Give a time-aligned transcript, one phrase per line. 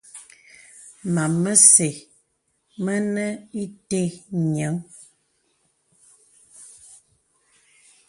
[1.13, 1.93] Mam məsə̀
[2.83, 3.25] mənə
[3.63, 4.01] ìtə
[4.49, 4.75] nyìəŋ.